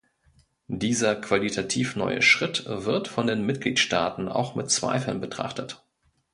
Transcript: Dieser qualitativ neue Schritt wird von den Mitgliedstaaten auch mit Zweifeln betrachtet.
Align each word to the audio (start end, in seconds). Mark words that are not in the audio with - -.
Dieser 0.67 1.15
qualitativ 1.15 1.95
neue 1.95 2.23
Schritt 2.23 2.63
wird 2.65 3.07
von 3.07 3.27
den 3.27 3.45
Mitgliedstaaten 3.45 4.29
auch 4.29 4.55
mit 4.55 4.71
Zweifeln 4.71 5.21
betrachtet. 5.21 5.83